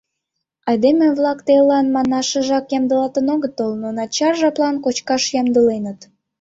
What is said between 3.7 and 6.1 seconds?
но начар жаплан кочкаш ямдыленыт.